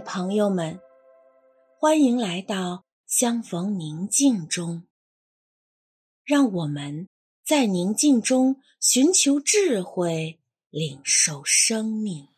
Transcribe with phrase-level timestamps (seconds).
[0.00, 0.80] 朋友们，
[1.78, 4.84] 欢迎来到相逢宁静中。
[6.24, 7.08] 让我们
[7.44, 12.28] 在宁静中寻求智慧，领受生命。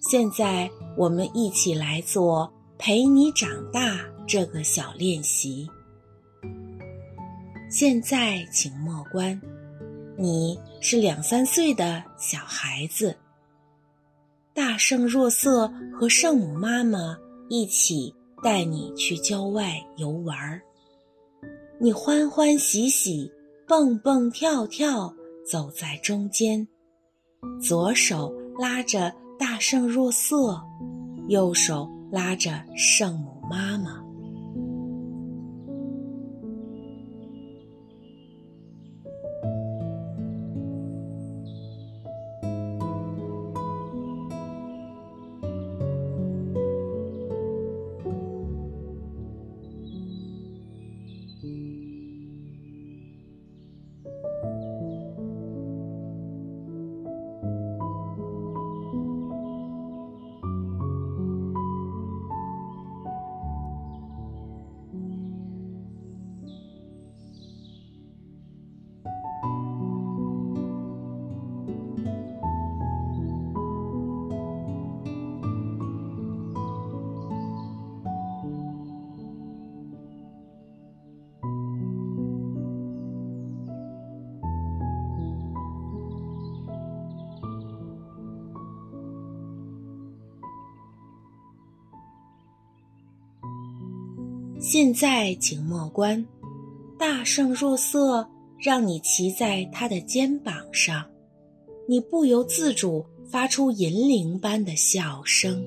[0.00, 5.70] 现在，我们一起来做“陪你长大”这个小练习。
[7.70, 9.40] 现在，请默关，
[10.16, 13.16] 你是两三岁的小孩子，
[14.52, 17.16] 大圣若瑟和圣母妈妈
[17.48, 20.60] 一起带你去郊外游玩儿，
[21.78, 23.30] 你欢欢喜喜、
[23.68, 25.14] 蹦蹦跳跳
[25.48, 26.66] 走在中间，
[27.62, 29.14] 左手拉着。
[29.40, 30.60] 大圣若瑟，
[31.28, 34.07] 右手拉着圣母妈妈。
[94.70, 96.22] 现在，请莫关，
[96.98, 101.06] 大圣若瑟让你骑在他的肩膀上，
[101.88, 105.64] 你不由自主发出银铃般的笑声。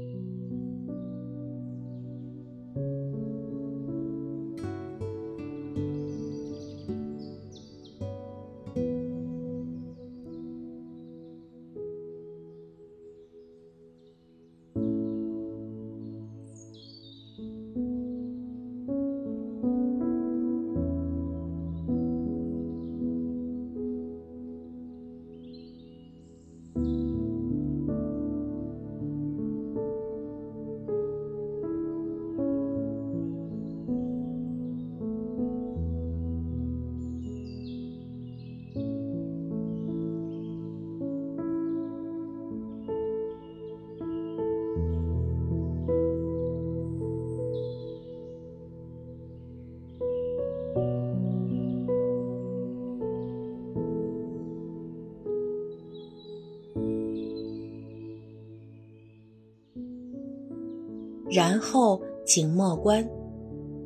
[61.32, 63.08] 然后，请默观，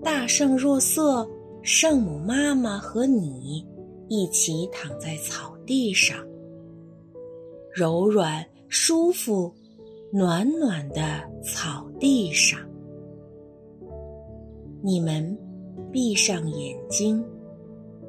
[0.02, 1.30] 大圣若瑟、
[1.62, 3.64] 圣母妈妈和你
[4.10, 6.18] 一起躺在草地上，
[7.72, 9.54] 柔软、舒服、
[10.12, 12.60] 暖暖的草地上。
[14.82, 15.38] 你们
[15.92, 17.24] 闭上眼睛，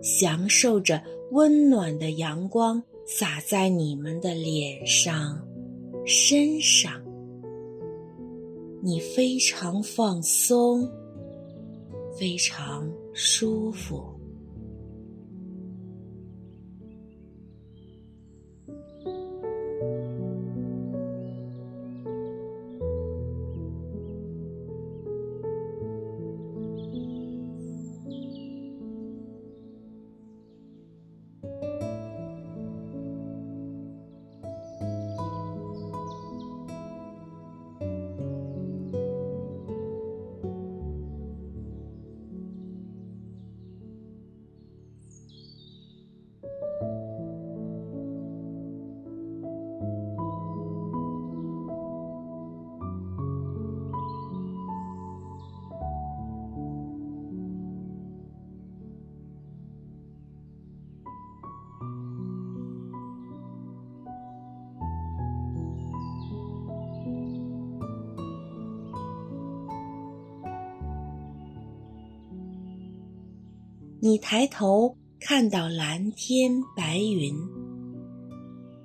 [0.01, 1.03] 享受着
[1.33, 5.47] 温暖的阳光洒在你们的脸上、
[6.07, 7.06] 身上。
[8.87, 10.89] 你非常放松，
[12.17, 14.16] 非常舒服。
[74.07, 77.35] 你抬头看到蓝天白云，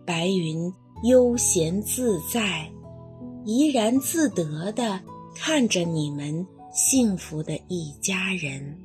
[0.04, 0.74] 白云
[1.04, 2.68] 悠闲自在、
[3.46, 5.00] 怡然自得的
[5.36, 8.76] 看着你们幸福的一家人。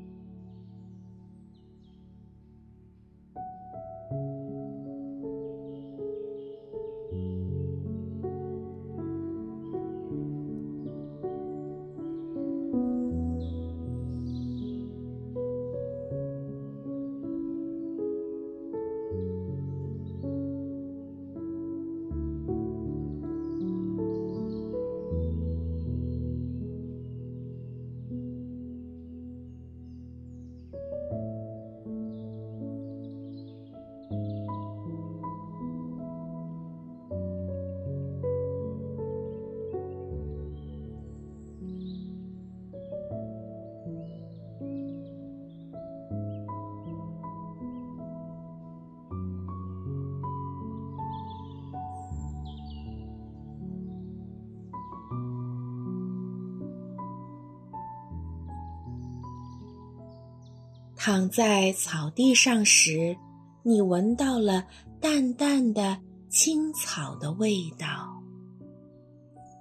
[61.07, 63.17] 躺在草地上时，
[63.63, 64.67] 你闻到了
[65.01, 65.97] 淡淡的
[66.29, 68.21] 青草的味道，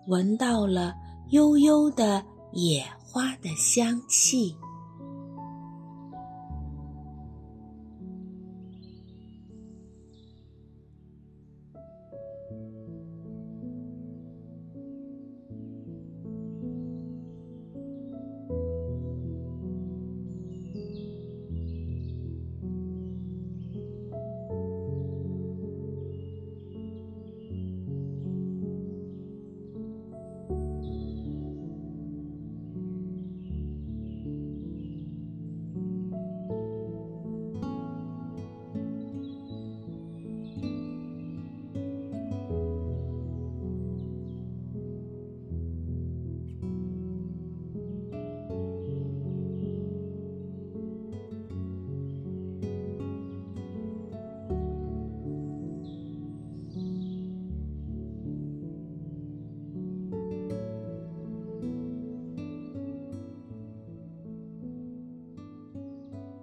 [0.08, 0.96] 闻到了
[1.30, 4.56] 悠悠的野花的香气。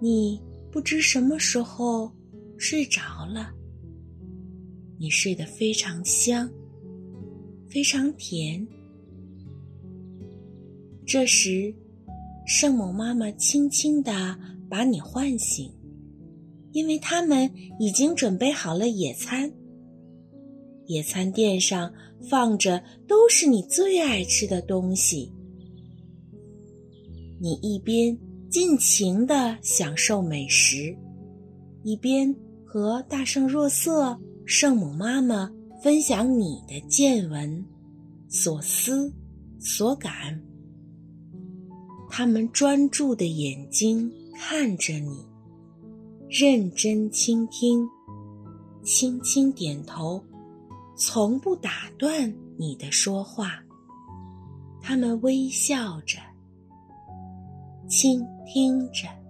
[0.03, 0.37] 你
[0.69, 2.11] 不知什么时候
[2.57, 3.53] 睡着了，
[4.99, 6.51] 你睡得非常香，
[7.69, 8.67] 非常甜。
[11.05, 11.73] 这时，
[12.45, 14.37] 圣母妈妈轻轻地
[14.69, 15.71] 把你唤醒，
[16.73, 17.49] 因为他们
[17.79, 19.49] 已经准备好了野餐。
[20.87, 21.93] 野餐垫上
[22.29, 25.31] 放着都是你最爱吃的东西，
[27.39, 28.19] 你一边
[28.53, 30.95] 尽情地享受美食，
[31.81, 32.31] 一边
[32.63, 34.15] 和大圣若瑟、
[34.45, 35.49] 圣母妈妈
[35.81, 37.65] 分享你的见闻、
[38.29, 39.11] 所思、
[39.57, 40.39] 所感。
[42.11, 45.25] 他们专注的眼睛看着你，
[46.29, 47.83] 认真倾听，
[48.83, 50.23] 轻轻点头，
[50.95, 53.53] 从不打断你的说话。
[54.79, 56.19] 他们微笑着。
[57.89, 59.22] 倾听着。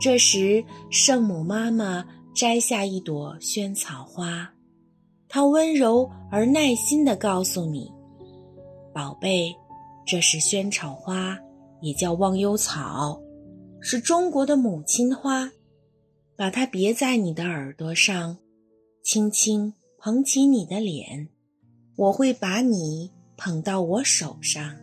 [0.00, 2.04] 这时，圣母妈妈
[2.34, 4.50] 摘下一朵萱草花，
[5.28, 7.92] 她温柔而耐心地告诉你
[8.94, 9.54] ：“宝贝，
[10.06, 11.38] 这是萱草花，
[11.82, 13.20] 也叫忘忧草，
[13.82, 15.50] 是中国的母亲花。
[16.34, 18.38] 把它别在你的耳朵上，
[19.02, 21.28] 轻轻捧起你的脸，
[21.96, 24.74] 我会把你捧到我手上，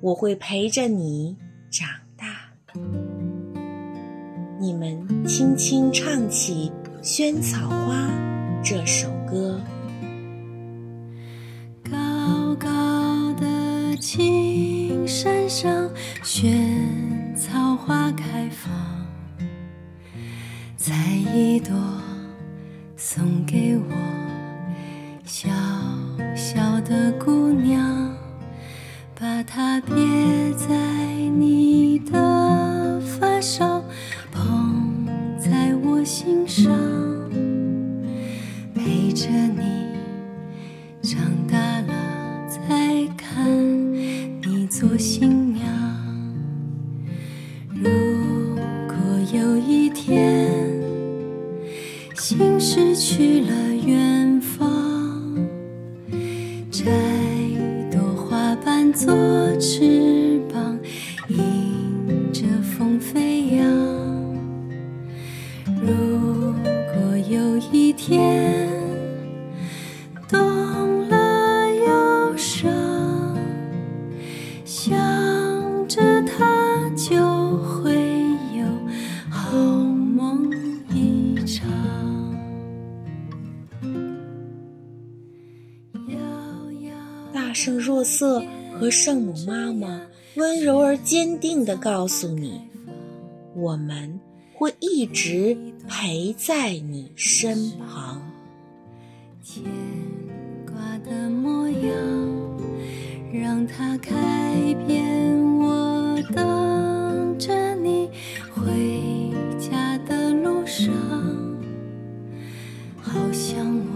[0.00, 1.36] 我会陪着你
[1.70, 1.86] 长
[2.16, 2.48] 大。”
[4.60, 6.72] 你们轻轻唱起
[7.02, 7.94] 《萱草花》
[8.60, 9.60] 这首歌。
[11.84, 15.88] 高高的青山上，
[16.24, 16.67] 雪。
[36.08, 36.97] 心上，
[68.08, 68.66] 天
[70.26, 70.38] 懂
[71.10, 72.72] 了忧伤，
[74.64, 74.96] 想
[75.86, 77.92] 着它就会
[78.56, 78.64] 有
[79.28, 80.50] 好梦
[80.88, 81.68] 一场。
[87.34, 88.42] 大圣若瑟
[88.80, 90.00] 和圣母妈妈
[90.36, 92.58] 温柔而坚定地告诉你
[93.54, 94.18] ：“我们
[94.58, 95.56] 会一直
[95.88, 98.20] 陪在你身旁。”
[99.40, 99.62] 牵
[100.66, 101.94] 挂的模样，
[103.32, 104.12] 让它改
[104.84, 105.06] 变。
[105.60, 108.10] 我等着你
[108.52, 110.92] 回家的路上，
[113.00, 113.92] 好像我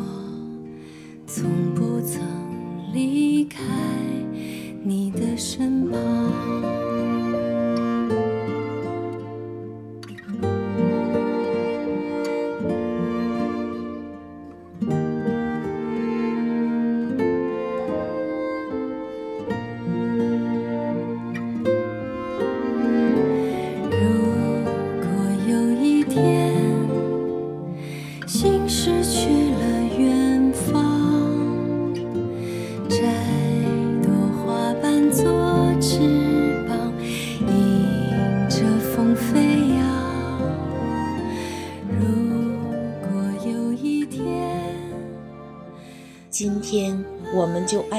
[1.26, 2.22] 从不曾。
[2.92, 3.58] 离开
[4.84, 6.81] 你的身旁。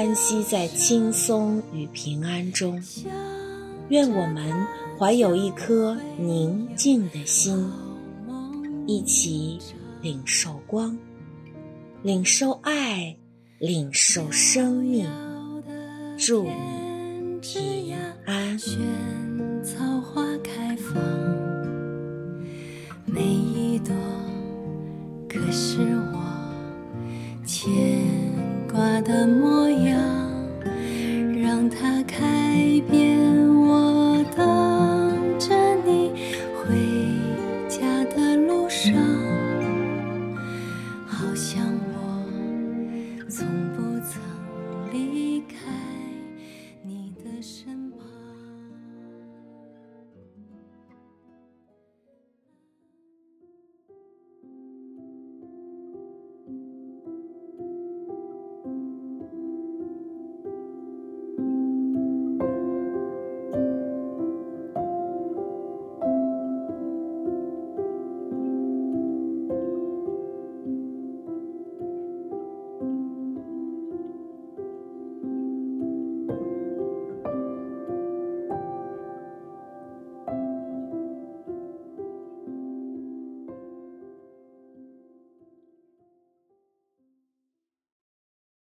[0.04, 2.78] 安息在轻松与平安中。
[3.88, 4.66] 愿我们
[4.98, 7.66] 怀有一颗宁静的心，
[8.86, 9.58] 一起
[10.02, 10.94] 领受光，
[12.02, 13.16] 领受爱，
[13.58, 15.08] 领受生命。
[16.18, 17.96] 祝你平
[18.26, 18.58] 安。
[19.64, 21.02] 草花开放，
[23.06, 23.94] 每一朵，
[25.26, 25.78] 可是
[26.12, 26.20] 我
[27.46, 27.72] 牵
[28.70, 29.63] 挂的梦。